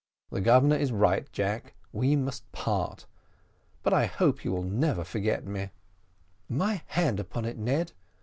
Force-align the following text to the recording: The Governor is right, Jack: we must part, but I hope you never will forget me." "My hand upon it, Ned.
The 0.31 0.41
Governor 0.41 0.77
is 0.77 0.91
right, 0.91 1.31
Jack: 1.31 1.75
we 1.93 2.15
must 2.15 2.51
part, 2.51 3.05
but 3.83 3.93
I 3.93 4.07
hope 4.07 4.43
you 4.43 4.59
never 4.63 5.01
will 5.01 5.05
forget 5.05 5.45
me." 5.45 5.69
"My 6.49 6.81
hand 6.87 7.19
upon 7.19 7.45
it, 7.45 7.59
Ned. 7.59 7.91